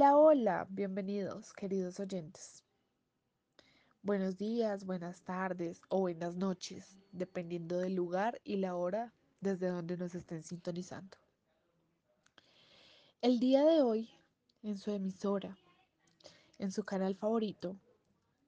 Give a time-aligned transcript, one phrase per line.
[0.00, 2.62] Hola, hola, bienvenidos, queridos oyentes.
[4.00, 9.96] Buenos días, buenas tardes o buenas noches, dependiendo del lugar y la hora desde donde
[9.96, 11.16] nos estén sintonizando.
[13.22, 14.08] El día de hoy,
[14.62, 15.58] en su emisora,
[16.58, 17.76] en su canal favorito,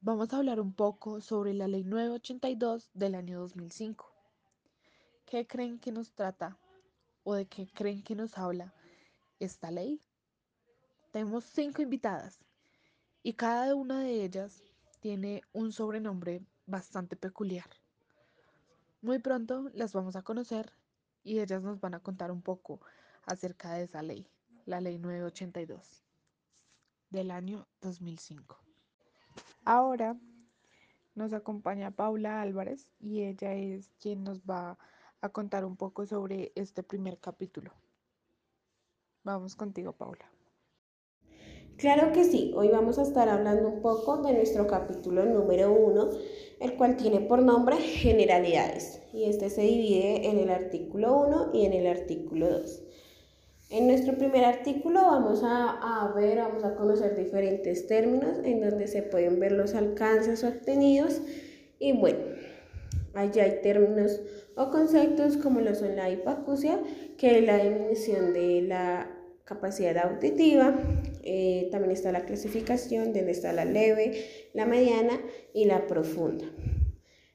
[0.01, 4.09] vamos a hablar un poco sobre la Ley 982 del año 2005.
[5.27, 6.56] ¿Qué creen que nos trata
[7.25, 8.73] o de qué creen que nos habla
[9.41, 10.01] esta ley?
[11.10, 12.38] Tenemos cinco invitadas
[13.23, 14.62] y cada una de ellas
[15.00, 17.69] tiene un sobrenombre bastante peculiar.
[19.02, 20.73] Muy pronto las vamos a conocer
[21.24, 22.80] y ellas nos van a contar un poco
[23.24, 24.28] acerca de esa ley,
[24.66, 26.05] la ley 982
[27.11, 28.56] del año 2005.
[29.64, 30.16] Ahora
[31.14, 34.78] nos acompaña Paula Álvarez y ella es quien nos va
[35.20, 37.72] a contar un poco sobre este primer capítulo.
[39.24, 40.30] Vamos contigo, Paula.
[41.81, 46.11] Claro que sí, hoy vamos a estar hablando un poco de nuestro capítulo número uno,
[46.61, 51.64] el cual tiene por nombre generalidades y este se divide en el artículo 1 y
[51.64, 52.83] en el artículo 2.
[53.70, 58.86] En nuestro primer artículo vamos a, a, ver, vamos a conocer diferentes términos en donde
[58.86, 61.23] se pueden ver los alcances obtenidos
[61.78, 62.20] y bueno,
[63.14, 64.20] allí hay términos
[64.55, 66.78] o conceptos como lo son la hipacusia,
[67.17, 70.78] que es la disminución de la capacidad auditiva,
[71.23, 75.21] eh, también está la clasificación, donde está la leve, la mediana
[75.55, 76.47] y la profunda.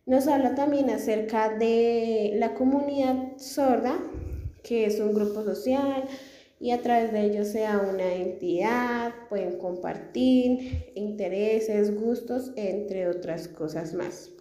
[0.05, 4.00] Nos habla también acerca de la comunidad sorda,
[4.63, 6.06] que es un grupo social
[6.59, 13.94] y a través de ellos sea una entidad, pueden compartir intereses, gustos, entre otras cosas
[13.94, 14.31] más.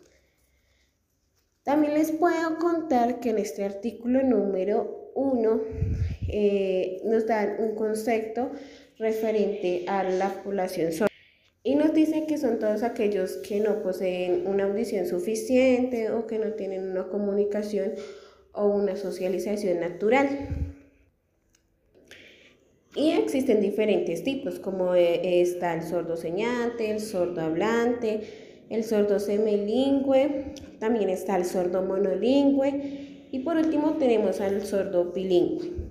[1.64, 5.60] También les puedo contar que en este artículo número 1
[6.28, 8.50] eh, nos dan un concepto
[8.98, 11.08] referente a la población sorda.
[11.62, 16.38] Y nos dicen que son todos aquellos que no poseen una audición suficiente o que
[16.38, 17.94] no tienen una comunicación
[18.52, 20.28] o una socialización natural.
[22.94, 28.20] Y existen diferentes tipos, como eh, está el sordo señante, el sordo hablante,
[28.70, 35.83] el sordo semilingüe, también está el sordo monolingüe y por último tenemos al sordo bilingüe.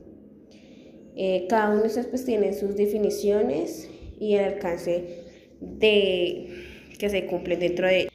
[1.15, 5.23] Eh, cada uno de estos pues tiene sus definiciones y el alcance
[5.59, 6.49] de
[6.97, 8.09] que se cumple dentro de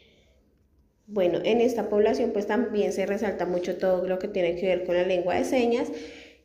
[1.07, 4.85] bueno, en esta población pues también se resalta mucho todo lo que tiene que ver
[4.85, 5.91] con la lengua de señas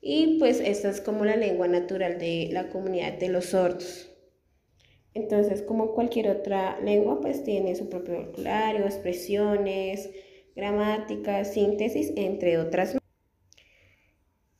[0.01, 4.09] y pues esta es como la lengua natural de la comunidad de los sordos.
[5.13, 10.09] Entonces, como cualquier otra lengua, pues tiene su propio vocabulario, expresiones,
[10.55, 12.97] gramática, síntesis, entre otras.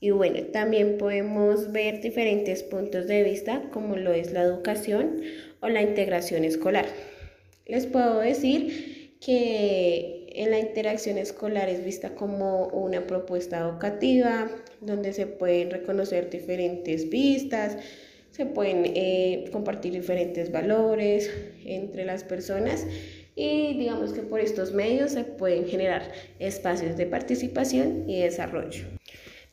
[0.04, 5.22] Y bueno, también podemos ver diferentes puntos de vista como lo es la educación
[5.62, 6.86] o la integración escolar.
[7.68, 15.14] Les puedo decir que en la interacción escolar es vista como una propuesta educativa donde
[15.14, 17.78] se pueden reconocer diferentes vistas,
[18.32, 21.32] se pueden eh, compartir diferentes valores
[21.64, 22.86] entre las personas
[23.38, 28.84] y digamos que por estos medios se pueden generar espacios de participación y desarrollo.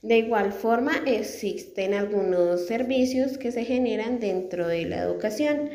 [0.02, 5.68] De igual forma, existen algunos servicios que se generan dentro de la educación,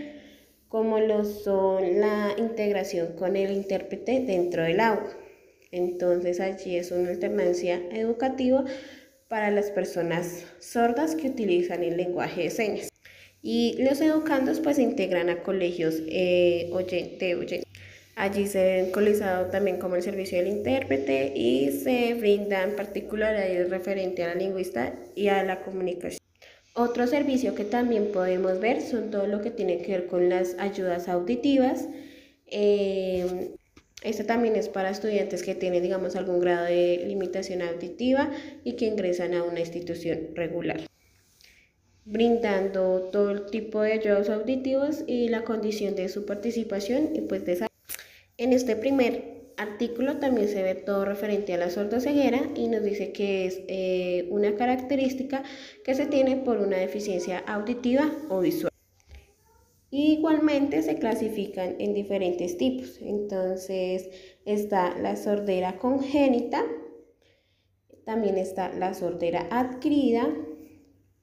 [0.67, 5.15] como lo son la integración con el intérprete dentro del aula.
[5.71, 8.65] Entonces allí es una alternancia educativa
[9.27, 12.89] para las personas sordas que utilizan el lenguaje de señas.
[13.43, 17.67] Y los educandos pues se integran a colegios eh, oyente, oyente
[18.15, 24.23] Allí se ven colizado también como el servicio del intérprete y se brindan particularidades referente
[24.23, 26.19] a la lingüista y a la comunicación.
[26.73, 30.55] Otro servicio que también podemos ver son todo lo que tiene que ver con las
[30.59, 31.89] ayudas auditivas.
[32.47, 33.51] Eh,
[34.01, 38.31] este también es para estudiantes que tienen, digamos, algún grado de limitación auditiva
[38.63, 40.81] y que ingresan a una institución regular,
[42.05, 47.45] brindando todo el tipo de ayudas auditivos y la condición de su participación y pues
[47.45, 47.65] de
[48.37, 53.11] en este primer artículo también se ve todo referente a la sordoceguera y nos dice
[53.11, 55.43] que es eh, una característica
[55.83, 58.71] que se tiene por una deficiencia auditiva o visual.
[59.91, 62.99] Igualmente se clasifican en diferentes tipos.
[63.01, 64.09] Entonces
[64.43, 66.65] está la sordera congénita,
[68.03, 70.27] también está la sordera adquirida,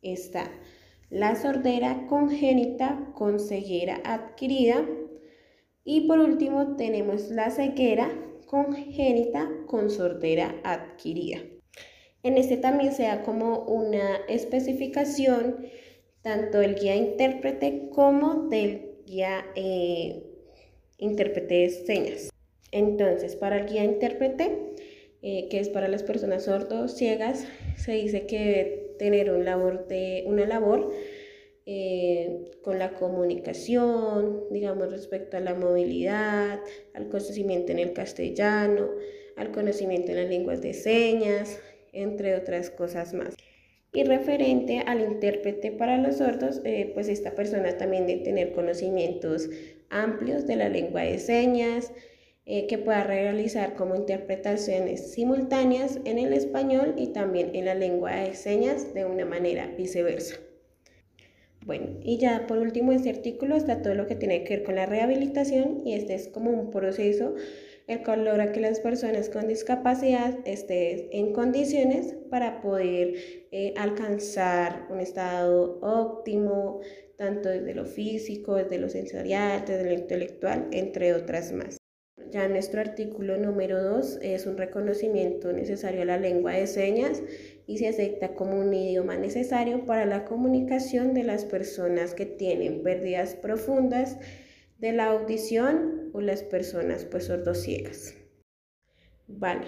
[0.01, 0.51] está
[1.11, 4.87] la sordera congénita con ceguera adquirida,
[5.85, 8.11] y por último tenemos la ceguera
[8.47, 11.39] congénita con sordera adquirida.
[12.23, 15.67] En este también se da como una especificación
[16.23, 20.23] tanto del guía intérprete como del guía eh,
[20.99, 22.31] intérprete de señas.
[22.71, 24.75] Entonces, para el guía intérprete,
[25.23, 27.47] eh, que es para las personas sordos ciegas,
[27.77, 30.93] se dice que debe tener un labor de, una labor
[31.65, 36.61] eh, con la comunicación, digamos, respecto a la movilidad,
[36.95, 38.89] al conocimiento en el castellano,
[39.37, 41.61] al conocimiento en las lenguas de señas,
[41.93, 43.37] entre otras cosas más.
[43.93, 49.49] Y referente al intérprete para los sordos, eh, pues esta persona también debe tener conocimientos
[49.91, 51.93] amplios de la lengua de señas,
[52.45, 58.17] eh, que pueda realizar como interpretaciones simultáneas en el español y también en la lengua
[58.17, 60.41] de señas de una manera viceversa.
[61.65, 64.75] Bueno, y ya por último, este artículo está todo lo que tiene que ver con
[64.75, 67.35] la rehabilitación y este es como un proceso
[67.87, 73.15] el cual logra que las personas con discapacidad estén en condiciones para poder
[73.51, 76.81] eh, alcanzar un estado óptimo,
[77.17, 81.77] tanto desde lo físico, desde lo sensorial, desde lo intelectual, entre otras más.
[82.31, 87.23] Ya nuestro artículo número 2 es un reconocimiento necesario a la lengua de señas
[87.67, 92.83] y se acepta como un idioma necesario para la comunicación de las personas que tienen
[92.83, 94.19] pérdidas profundas
[94.79, 98.15] de la audición o las personas pues sordociegas.
[99.29, 99.67] Vale,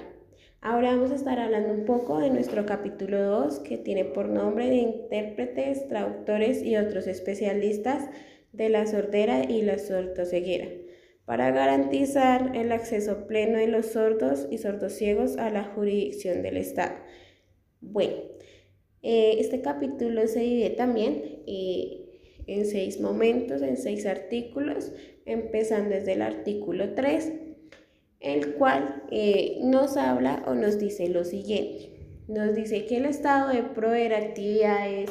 [0.61, 4.69] ahora vamos a estar hablando un poco de nuestro capítulo 2 que tiene por nombre
[4.69, 8.11] de intérpretes, traductores y otros especialistas
[8.53, 10.67] de la sordera y la sordoceguera
[11.25, 16.97] para garantizar el acceso pleno de los sordos y sordociegos a la jurisdicción del Estado.
[17.93, 18.15] Bueno,
[19.03, 22.05] eh, este capítulo se divide también eh,
[22.47, 24.93] en seis momentos, en seis artículos,
[25.27, 27.33] empezando desde el artículo 3,
[28.21, 31.91] el cual eh, nos habla o nos dice lo siguiente.
[32.27, 35.11] Nos dice que el Estado debe proveer actividades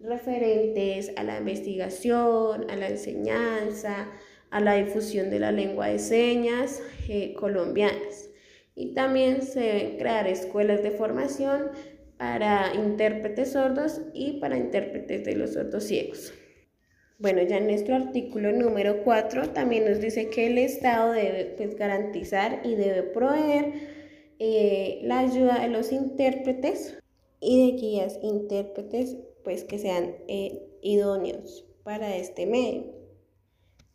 [0.00, 4.10] referentes a la investigación, a la enseñanza,
[4.50, 8.30] a la difusión de la lengua de señas eh, colombianas.
[8.74, 9.60] Y también se
[9.98, 11.70] deben escuelas de formación
[12.22, 16.32] para intérpretes sordos y para intérpretes de los sordos ciegos.
[17.18, 21.74] Bueno, ya en nuestro artículo número 4 también nos dice que el Estado debe pues,
[21.74, 23.72] garantizar y debe proveer
[24.38, 26.96] eh, la ayuda de los intérpretes
[27.40, 32.84] y de guías intérpretes pues, que sean eh, idóneos para este medio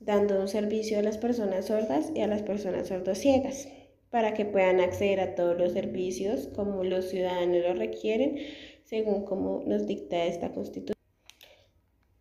[0.01, 3.69] dando un servicio a las personas sordas y a las personas sordociegas
[4.09, 8.37] para que puedan acceder a todos los servicios como los ciudadanos lo requieren,
[8.83, 10.95] según como nos dicta esta Constitución.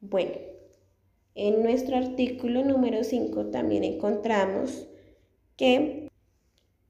[0.00, 0.32] Bueno,
[1.34, 4.88] en nuestro artículo número 5 también encontramos
[5.56, 6.08] que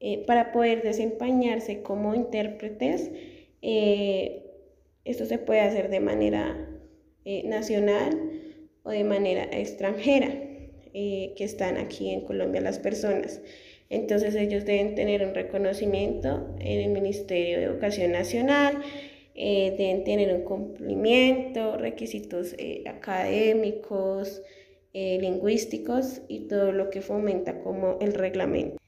[0.00, 3.10] eh, para poder desempeñarse como intérpretes,
[3.62, 4.44] eh,
[5.04, 6.68] esto se puede hacer de manera
[7.24, 8.30] eh, nacional
[8.82, 10.42] o de manera extranjera.
[10.96, 13.42] Que están aquí en Colombia las personas.
[13.88, 18.82] Entonces ellos deben tener un reconocimiento en el Ministerio de Educación Nacional,
[19.34, 24.42] eh, deben tener un cumplimiento, requisitos eh, académicos,
[24.94, 28.78] lingüísticos y todo lo que fomenta como el reglamento.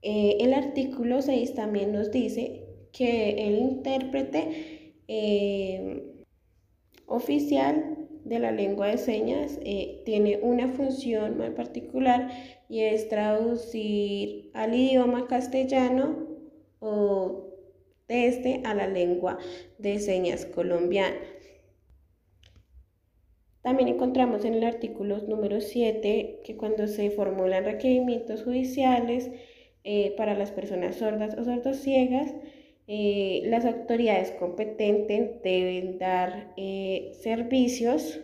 [0.00, 4.94] el artículo 6 también nos dice que el intérprete
[7.04, 12.30] oficial de la lengua de señas eh, tiene una función muy particular
[12.68, 16.28] y es traducir al idioma castellano
[16.80, 17.46] o
[18.08, 19.38] de este a la lengua
[19.78, 21.16] de señas colombiana.
[23.62, 29.30] También encontramos en el artículo número 7 que cuando se formulan requerimientos judiciales
[29.84, 32.34] eh, para las personas sordas o sordociegas,
[32.92, 38.18] eh, las autoridades competentes deben dar eh, servicios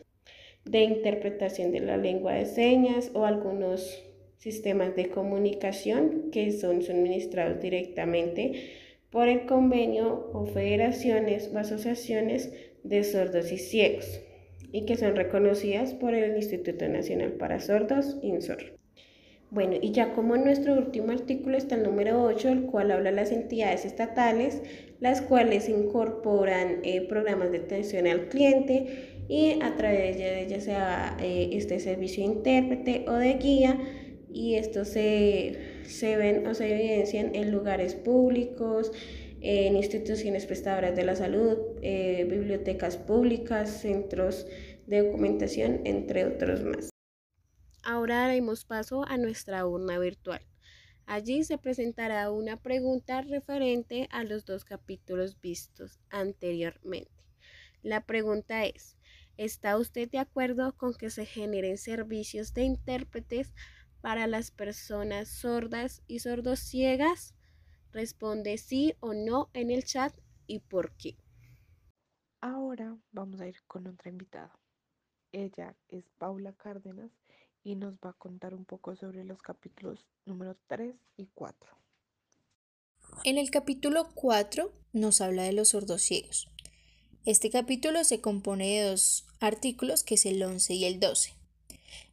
[0.64, 4.02] de interpretación de la lengua de señas o algunos
[4.38, 8.72] sistemas de comunicación que son suministrados directamente
[9.10, 14.20] por el convenio o federaciones o asociaciones de sordos y ciegos
[14.72, 18.75] y que son reconocidas por el Instituto Nacional para Sordos, INSOR.
[19.50, 23.10] Bueno, y ya como en nuestro último artículo está el número 8, el cual habla
[23.10, 24.60] de las entidades estatales,
[24.98, 31.16] las cuales incorporan eh, programas de atención al cliente y a través de ellas sea
[31.20, 33.78] eh, este servicio de intérprete o de guía
[34.32, 38.90] y estos se, se ven o se evidencian en lugares públicos,
[39.40, 44.46] en instituciones prestadoras de la salud, eh, bibliotecas públicas, centros
[44.86, 46.95] de documentación, entre otros más.
[47.88, 50.42] Ahora daremos paso a nuestra urna virtual.
[51.06, 57.12] Allí se presentará una pregunta referente a los dos capítulos vistos anteriormente.
[57.84, 58.96] La pregunta es,
[59.36, 63.54] ¿Está usted de acuerdo con que se generen servicios de intérpretes
[64.00, 67.36] para las personas sordas y sordociegas?
[67.92, 70.12] Responde sí o no en el chat
[70.48, 71.18] y por qué.
[72.40, 74.58] Ahora vamos a ir con otra invitada.
[75.30, 77.12] Ella es Paula Cárdenas
[77.66, 81.68] y nos va a contar un poco sobre los capítulos número 3 y 4.
[83.24, 86.48] En el capítulo 4 nos habla de los sordociegos.
[87.24, 91.34] Este capítulo se compone de dos artículos, que es el 11 y el 12.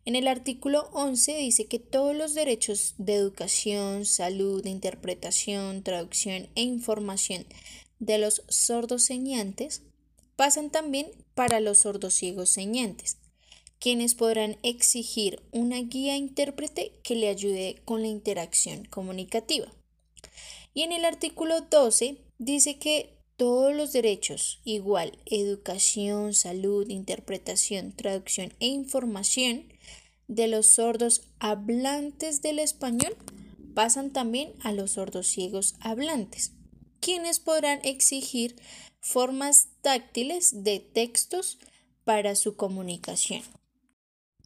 [0.06, 6.64] En el artículo 11 dice que todos los derechos de educación, salud, interpretación, traducción e
[6.64, 7.46] información
[8.00, 9.84] de los sordos señantes
[10.36, 13.20] pasan también para los sordociegos señantes,
[13.84, 19.68] quienes podrán exigir una guía intérprete que le ayude con la interacción comunicativa.
[20.74, 28.54] Y en el artículo 12 dice que todos los derechos, igual educación, salud, interpretación, traducción
[28.62, 29.66] e información
[30.30, 33.18] de los sordos hablantes del español
[33.74, 36.54] pasan también a los sordos ciegos hablantes,
[37.02, 38.56] quienes podrán exigir
[39.02, 41.58] formas táctiles de textos
[42.06, 43.44] para su comunicación.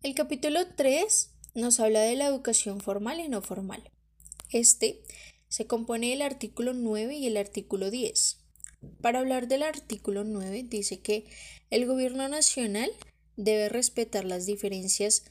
[0.07, 3.91] El capítulo 3 nos habla de la educación formal y no formal.
[4.53, 5.01] Este
[5.49, 8.37] se compone del artículo 9 y el artículo 10.
[9.01, 11.25] Para hablar del artículo 9 dice que
[11.71, 12.89] el gobierno nacional
[13.35, 15.25] debe respetar las diferencias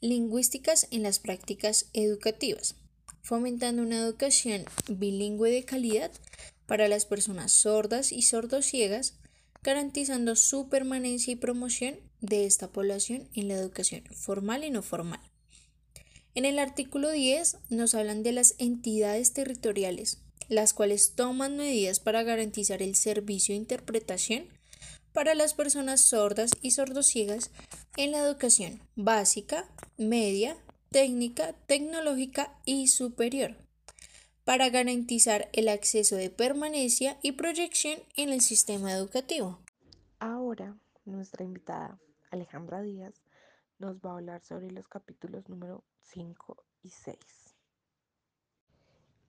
[0.00, 2.76] lingüísticas en las prácticas educativas,
[3.22, 6.12] fomentando una educación bilingüe de calidad
[6.66, 9.18] para las personas sordas y sordociegas,
[9.62, 15.20] garantizando su permanencia y promoción de esta población en la educación formal y no formal.
[16.34, 22.22] En el artículo 10 nos hablan de las entidades territoriales, las cuales toman medidas para
[22.22, 24.46] garantizar el servicio de interpretación
[25.12, 27.50] para las personas sordas y sordociegas
[27.96, 30.56] en la educación básica, media,
[30.90, 33.56] técnica, tecnológica y superior,
[34.50, 39.60] para garantizar el acceso de permanencia y proyección en el sistema educativo.
[40.18, 42.00] Ahora, nuestra invitada,
[42.32, 43.14] Alejandra Díaz,
[43.78, 47.16] nos va a hablar sobre los capítulos número 5 y 6.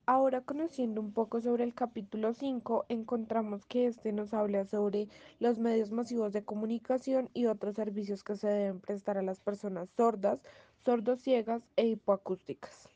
[0.06, 5.06] Ahora conociendo un poco sobre el capítulo 5, encontramos que este nos habla sobre
[5.38, 9.88] los medios masivos de comunicación y otros servicios que se deben prestar a las personas
[9.96, 10.40] sordas,
[10.84, 12.88] sordociegas e hipoacústicas.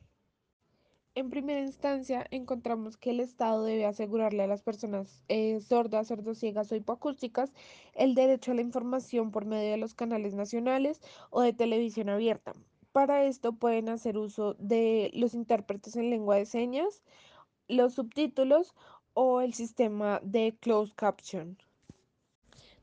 [1.16, 6.70] En primera instancia, encontramos que el Estado debe asegurarle a las personas eh, sordas, sordociegas
[6.70, 7.54] o hipoacústicas
[7.94, 12.52] el derecho a la información por medio de los canales nacionales o de televisión abierta,
[12.92, 17.02] para esto pueden hacer uso de los intérpretes en lengua de señas,
[17.66, 18.74] los subtítulos
[19.14, 21.56] o el sistema de closed caption.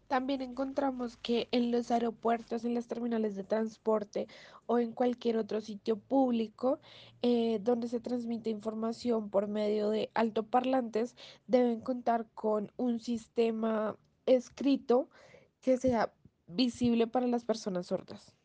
[0.07, 4.27] También encontramos que en los aeropuertos, en las terminales de transporte
[4.65, 6.79] o en cualquier otro sitio público
[7.21, 11.15] eh, donde se transmite información por medio de altoparlantes,
[11.47, 15.09] deben contar con un sistema escrito
[15.61, 16.13] que sea
[16.47, 18.35] visible para las personas sordas.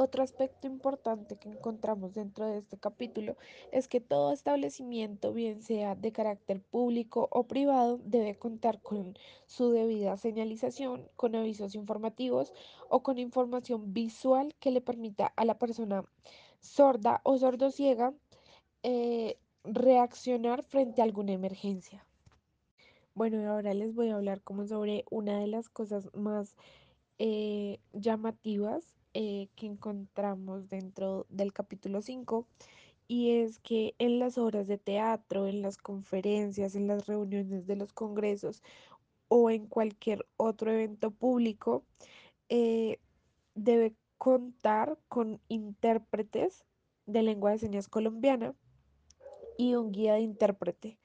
[0.00, 3.36] Otro aspecto importante que encontramos dentro de este capítulo
[3.72, 9.72] es que todo establecimiento, bien sea de carácter público o privado, debe contar con su
[9.72, 12.52] debida señalización, con avisos informativos
[12.88, 16.04] o con información visual que le permita a la persona
[16.60, 18.14] sorda o sordociega
[18.84, 22.06] eh, reaccionar frente a alguna emergencia.
[23.14, 26.54] Bueno, ahora les voy a hablar como sobre una de las cosas más
[27.18, 32.46] eh, llamativas eh, que encontramos dentro del capítulo 5
[33.08, 37.76] y es que en las obras de teatro, en las conferencias, en las reuniones de
[37.76, 38.62] los congresos
[39.28, 41.84] o en cualquier otro evento público,
[42.50, 42.98] eh,
[43.54, 46.64] debe contar con intérpretes
[47.06, 48.54] de lengua de señas colombiana
[49.56, 50.98] y un guía de intérprete.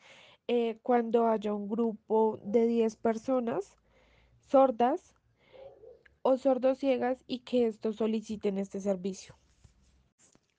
[0.47, 3.77] Eh, cuando haya un grupo de 10 personas
[4.39, 5.15] sordas,
[6.23, 9.35] o sordociegas y que estos soliciten este servicio.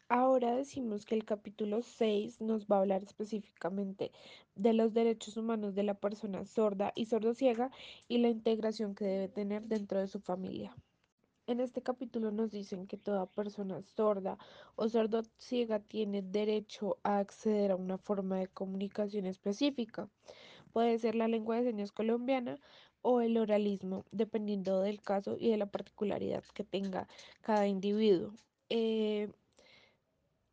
[0.08, 4.12] Ahora decimos que el capítulo 6 nos va a hablar específicamente
[4.54, 7.70] de los derechos humanos de la persona sorda y sordociega
[8.06, 10.76] y la integración que debe tener dentro de su familia.
[11.46, 14.38] En este capítulo nos dicen que toda persona sorda
[14.76, 20.08] o sordociega tiene derecho a acceder a una forma de comunicación específica.
[20.72, 22.58] Puede ser la lengua de señas colombiana
[23.04, 27.06] o el oralismo, dependiendo del caso y de la particularidad que tenga
[27.42, 28.32] cada individuo.
[28.70, 29.30] Eh,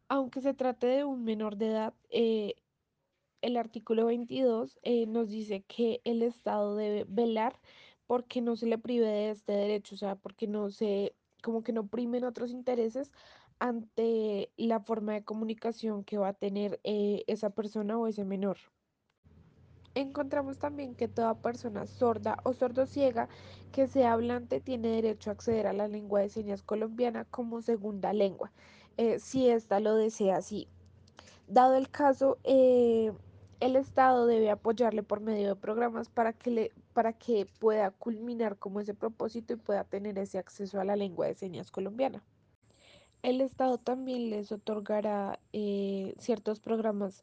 [0.10, 2.56] aunque se trate de un menor de edad, eh,
[3.42, 7.60] el artículo 22 eh, nos dice que el Estado debe velar
[8.06, 11.72] porque no se le prive de este derecho, o sea, porque no se, como que
[11.74, 13.12] no primen otros intereses
[13.60, 18.58] ante la forma de comunicación que va a tener esa persona o ese menor.
[19.94, 23.28] Encontramos también que toda persona sorda o sordociega
[23.74, 28.14] que sea hablante tiene derecho a acceder a la lengua de señas colombiana como segunda
[28.14, 28.52] lengua,
[28.98, 30.68] eh, si ésta lo desea así.
[31.48, 33.12] Dado el caso, eh,
[33.60, 38.58] el Estado debe apoyarle por medio de programas para que, le, para que pueda culminar
[38.58, 42.24] como ese propósito y pueda tener ese acceso a la lengua de señas colombiana.
[43.22, 47.22] El Estado también les otorgará eh, ciertos programas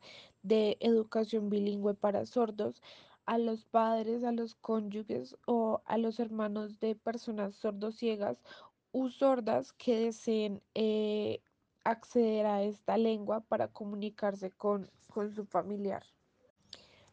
[0.49, 2.83] de educación bilingüe para sordos
[3.27, 8.43] a los padres, a los cónyuges o a los hermanos de personas sordociegas
[8.91, 11.41] u sordas que deseen eh,
[11.85, 16.05] acceder a esta lengua para comunicarse con, con su familiar.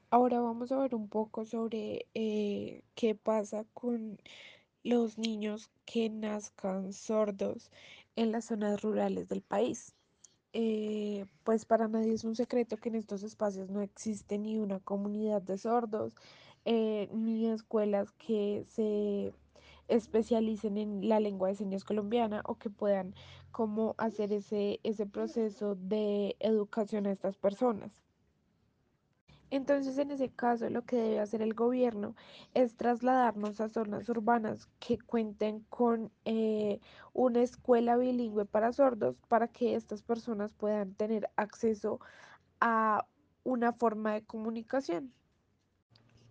[0.10, 4.18] Ahora vamos a ver un poco sobre eh, qué pasa con
[4.84, 7.72] los niños que nazcan sordos
[8.16, 9.95] en las zonas rurales del país.
[10.58, 14.80] Eh, pues para nadie es un secreto que en estos espacios no existe ni una
[14.80, 16.16] comunidad de sordos,
[16.64, 19.34] eh, ni escuelas que se
[19.90, 23.16] especialicen en la lengua de señas colombiana o que puedan
[23.52, 28.06] como hacer ese, ese proceso de educación a estas personas.
[29.52, 32.16] Entonces, en ese caso, lo que debe hacer el gobierno
[32.54, 36.80] es trasladarnos a zonas urbanas que cuenten con eh,
[37.14, 42.00] una escuela bilingüe para sordos para que estas personas puedan tener acceso
[42.60, 43.06] a
[43.44, 45.14] una forma de comunicación.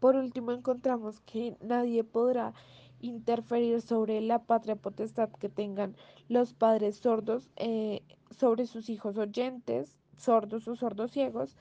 [0.01, 2.53] Por último, encontramos que nadie podrá
[3.01, 5.97] interferir sobre la patria potestad que tengan
[6.29, 11.57] los padres sordos eh, sobre sus hijos oyentes, sordos o sordos ciegos,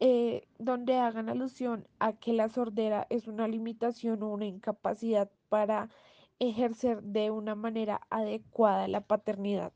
[0.00, 5.90] eh, donde hagan alusión a que la sordera es una limitación o una incapacidad para
[6.38, 9.72] ejercer de una manera adecuada la paternidad.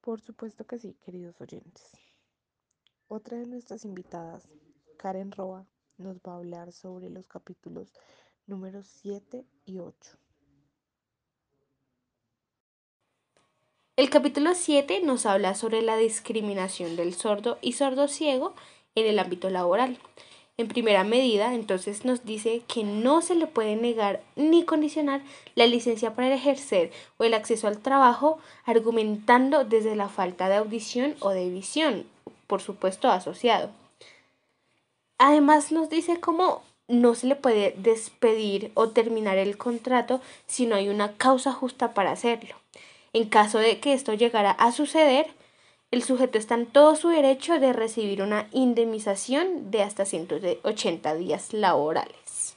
[0.00, 1.92] Por supuesto que sí, queridos oyentes.
[3.06, 4.48] Otra de nuestras invitadas,
[4.96, 7.92] Karen Roa, nos va a hablar sobre los capítulos
[8.46, 10.21] números 7 y 8.
[13.94, 18.54] El capítulo 7 nos habla sobre la discriminación del sordo y sordo ciego
[18.94, 19.98] en el ámbito laboral.
[20.56, 25.20] En primera medida, entonces nos dice que no se le puede negar ni condicionar
[25.56, 31.14] la licencia para ejercer o el acceso al trabajo argumentando desde la falta de audición
[31.20, 32.06] o de visión,
[32.46, 33.68] por supuesto asociado.
[35.18, 40.76] Además nos dice cómo no se le puede despedir o terminar el contrato si no
[40.76, 42.61] hay una causa justa para hacerlo.
[43.12, 45.26] En caso de que esto llegara a suceder,
[45.90, 51.52] el sujeto está en todo su derecho de recibir una indemnización de hasta 180 días
[51.52, 52.54] laborales.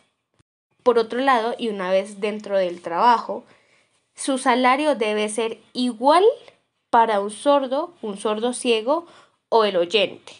[0.83, 3.43] Por otro lado, y una vez dentro del trabajo,
[4.15, 6.23] su salario debe ser igual
[6.89, 9.05] para un sordo, un sordo ciego
[9.49, 10.31] o el oyente.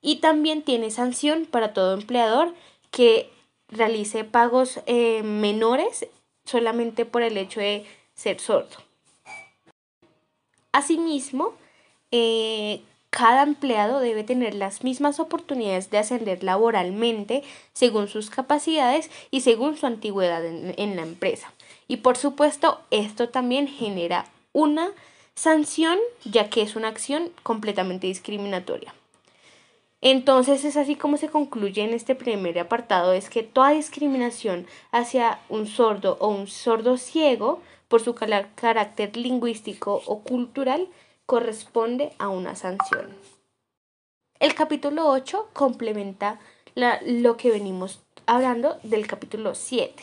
[0.00, 2.52] Y también tiene sanción para todo empleador
[2.90, 3.30] que
[3.68, 6.08] realice pagos eh, menores
[6.44, 8.87] solamente por el hecho de ser sordo.
[10.78, 11.54] Asimismo,
[12.12, 19.40] eh, cada empleado debe tener las mismas oportunidades de ascender laboralmente según sus capacidades y
[19.40, 21.52] según su antigüedad en, en, la empresa.
[21.88, 24.90] Y por supuesto, esto también genera una
[25.34, 28.94] sanción, ya que es una acción completamente discriminatoria.
[30.00, 35.40] Entonces es así como se concluye en este primer apartado, es que toda discriminación hacia
[35.48, 40.88] un sordo o un sordo ciego por su carácter lingüístico o cultural
[41.26, 43.08] corresponde a una sanción.
[44.38, 46.38] El capítulo 8 complementa
[46.74, 49.94] lo que venimos hablando del capítulo 7,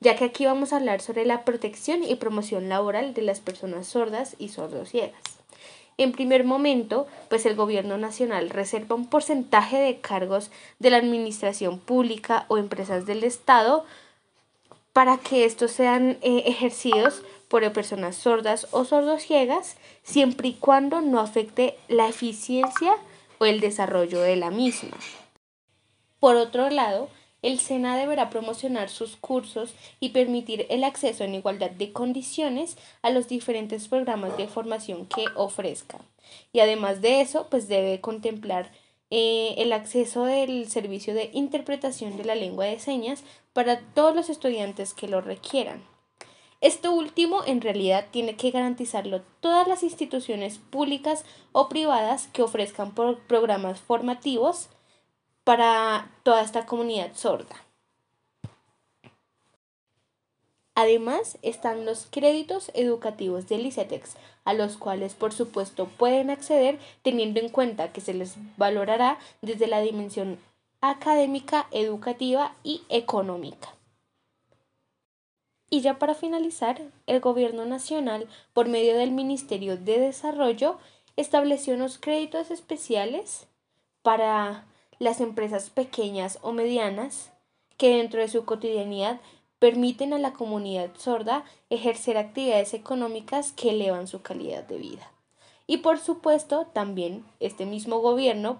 [0.00, 3.88] ya que aquí vamos a hablar sobre la protección y promoción laboral de las personas
[3.88, 5.20] sordas y sordociegas.
[5.96, 11.78] En primer momento, pues el gobierno nacional reserva un porcentaje de cargos de la administración
[11.78, 13.84] pública o empresas del Estado
[14.94, 21.20] para que estos sean eh, ejercidos por personas sordas o sordociegas, siempre y cuando no
[21.20, 22.96] afecte la eficiencia
[23.38, 24.96] o el desarrollo de la misma.
[26.20, 27.08] Por otro lado,
[27.42, 33.10] el SENA deberá promocionar sus cursos y permitir el acceso en igualdad de condiciones a
[33.10, 35.98] los diferentes programas de formación que ofrezca.
[36.52, 38.70] Y además de eso, pues debe contemplar
[39.16, 43.22] eh, el acceso del servicio de interpretación de la lengua de señas
[43.52, 45.84] para todos los estudiantes que lo requieran.
[46.60, 52.92] Esto último en realidad tiene que garantizarlo todas las instituciones públicas o privadas que ofrezcan
[52.92, 54.68] programas formativos
[55.44, 57.54] para toda esta comunidad sorda.
[60.74, 67.40] Además, están los créditos educativos del ICETEX, a los cuales por supuesto pueden acceder teniendo
[67.40, 70.38] en cuenta que se les valorará desde la dimensión
[70.80, 73.74] académica, educativa y económica.
[75.70, 80.78] Y ya para finalizar, el Gobierno Nacional, por medio del Ministerio de Desarrollo,
[81.16, 83.46] estableció unos créditos especiales
[84.02, 84.66] para
[84.98, 87.32] las empresas pequeñas o medianas
[87.76, 89.20] que dentro de su cotidianidad
[89.64, 95.10] permiten a la comunidad sorda ejercer actividades económicas que elevan su calidad de vida.
[95.66, 98.58] Y por supuesto, también este mismo gobierno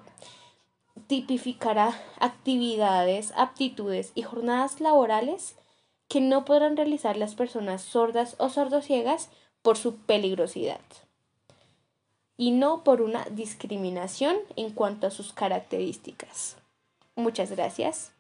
[1.06, 5.56] tipificará actividades, aptitudes y jornadas laborales
[6.08, 9.28] que no podrán realizar las personas sordas o sordociegas
[9.60, 10.80] por su peligrosidad
[12.38, 16.56] y no por una discriminación en cuanto a sus características.
[17.14, 18.14] Muchas gracias.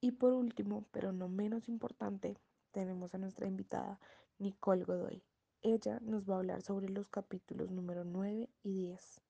[0.00, 2.36] Y por último, pero no menos importante,
[2.70, 3.98] tenemos a nuestra invitada
[4.38, 5.22] Nicole Godoy.
[5.62, 9.20] Ella nos va a hablar sobre los capítulos número 9 y 10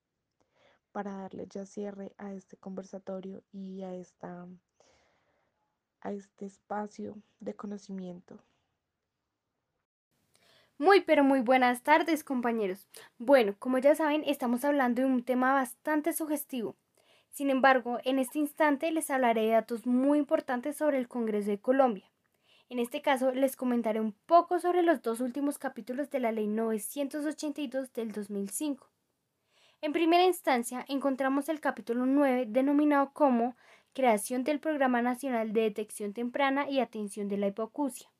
[0.92, 4.46] para darle ya cierre a este conversatorio y a, esta,
[6.00, 8.38] a este espacio de conocimiento.
[10.76, 12.86] Muy pero muy buenas tardes compañeros.
[13.18, 16.76] Bueno, como ya saben, estamos hablando de un tema bastante sugestivo
[17.30, 21.60] sin embargo, en este instante les hablaré de datos muy importantes sobre el Congreso de
[21.60, 22.10] Colombia.
[22.68, 26.46] En este caso, les comentaré un poco sobre los dos últimos capítulos de la Ley
[26.46, 28.90] 982 del 2005.
[29.80, 33.56] En primera instancia, encontramos el capítulo 9 denominado como
[33.94, 38.10] Creación del Programa Nacional de Detección Temprana y Atención de la Hipoacusia.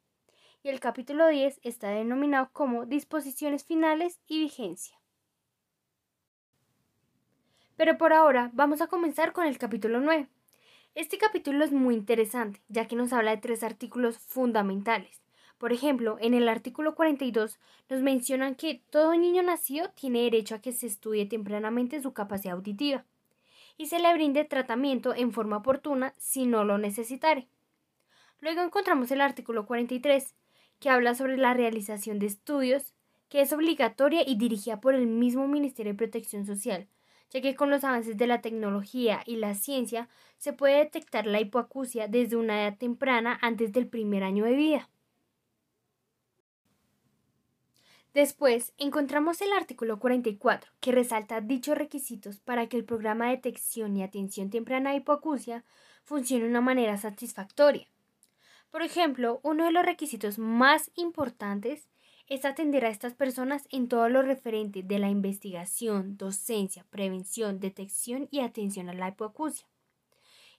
[0.63, 4.98] Y el capítulo 10 está denominado como Disposiciones Finales y Vigencia.
[7.79, 10.29] Pero por ahora vamos a comenzar con el capítulo 9.
[10.97, 15.23] Este capítulo es muy interesante, ya que nos habla de tres artículos fundamentales.
[15.59, 20.61] Por ejemplo, en el artículo 42 nos mencionan que todo niño nacido tiene derecho a
[20.61, 23.05] que se estudie tempranamente su capacidad auditiva
[23.77, 27.47] y se le brinde tratamiento en forma oportuna si no lo necesitare.
[28.41, 30.35] Luego encontramos el artículo 43,
[30.81, 32.93] que habla sobre la realización de estudios,
[33.29, 36.89] que es obligatoria y dirigida por el mismo Ministerio de Protección Social,
[37.31, 41.41] ya que con los avances de la tecnología y la ciencia se puede detectar la
[41.41, 44.89] hipoacusia desde una edad temprana antes del primer año de vida.
[48.15, 53.97] Después encontramos el artículo 44, que resalta dichos requisitos para que el programa de detección
[53.97, 55.65] y atención temprana de hipoacusia
[56.05, 57.87] funcione de una manera satisfactoria.
[58.71, 61.89] Por ejemplo, uno de los requisitos más importantes
[62.29, 68.29] es atender a estas personas en todo lo referente de la investigación, docencia, prevención, detección
[68.31, 69.67] y atención a la hipoacusia.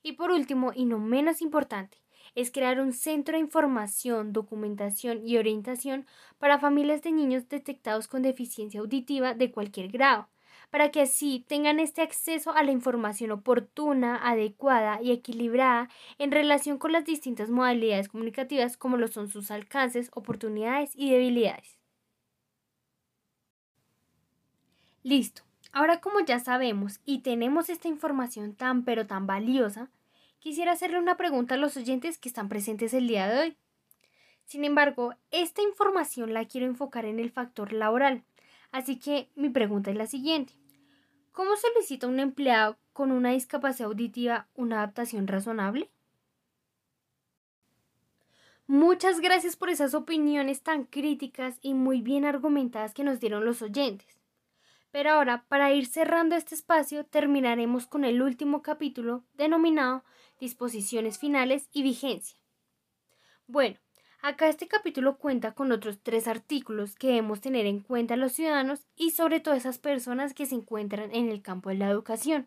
[0.01, 1.97] Y por último, y no menos importante,
[2.35, 6.05] es crear un centro de información, documentación y orientación
[6.37, 10.27] para familias de niños detectados con deficiencia auditiva de cualquier grado,
[10.69, 16.77] para que así tengan este acceso a la información oportuna, adecuada y equilibrada en relación
[16.77, 21.77] con las distintas modalidades comunicativas como lo son sus alcances, oportunidades y debilidades.
[25.03, 25.43] Listo.
[25.71, 29.89] Ahora como ya sabemos y tenemos esta información tan pero tan valiosa,
[30.39, 33.57] quisiera hacerle una pregunta a los oyentes que están presentes el día de hoy.
[34.45, 38.23] Sin embargo, esta información la quiero enfocar en el factor laboral,
[38.71, 40.58] así que mi pregunta es la siguiente.
[41.31, 45.89] ¿Cómo solicita un empleado con una discapacidad auditiva una adaptación razonable?
[48.67, 53.61] Muchas gracias por esas opiniones tan críticas y muy bien argumentadas que nos dieron los
[53.61, 54.19] oyentes.
[54.91, 60.03] Pero ahora, para ir cerrando este espacio, terminaremos con el último capítulo denominado
[60.39, 62.37] Disposiciones Finales y Vigencia.
[63.47, 63.77] Bueno,
[64.21, 68.85] Acá este capítulo cuenta con otros tres artículos que debemos tener en cuenta los ciudadanos
[68.97, 72.45] y sobre todo esas personas que se encuentran en el campo de la educación.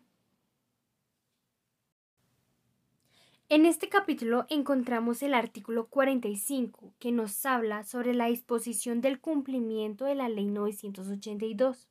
[3.49, 10.05] En este capítulo encontramos el artículo 45 que nos habla sobre la disposición del cumplimiento
[10.05, 11.89] de la Ley 982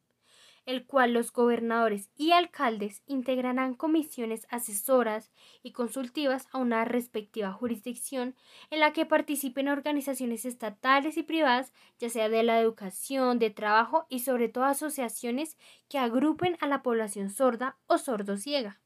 [0.65, 8.37] el cual los gobernadores y alcaldes integrarán comisiones asesoras y consultivas a una respectiva jurisdicción
[8.71, 14.07] en la que participen organizaciones estatales y privadas, ya sea de la educación, de trabajo
[14.09, 15.57] y sobre todo asociaciones
[15.89, 18.81] que agrupen a la población sorda o sordociega.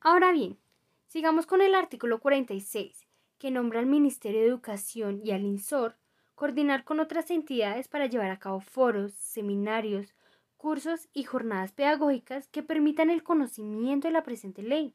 [0.00, 0.58] Ahora bien,
[1.06, 3.06] sigamos con el artículo 46,
[3.38, 5.96] que nombra al Ministerio de Educación y al INSOR
[6.34, 10.14] coordinar con otras entidades para llevar a cabo foros, seminarios,
[10.56, 14.94] cursos y jornadas pedagógicas que permitan el conocimiento de la presente ley.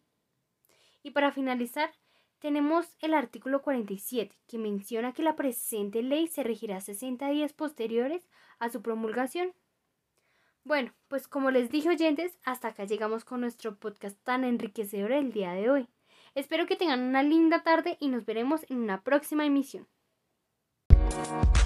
[1.03, 1.91] Y para finalizar,
[2.39, 8.27] tenemos el artículo 47, que menciona que la presente ley se regirá 60 días posteriores
[8.59, 9.53] a su promulgación.
[10.63, 15.31] Bueno, pues como les dije oyentes, hasta acá llegamos con nuestro podcast tan enriquecedor el
[15.31, 15.87] día de hoy.
[16.35, 19.87] Espero que tengan una linda tarde y nos veremos en una próxima emisión.
[21.19, 21.59] We'll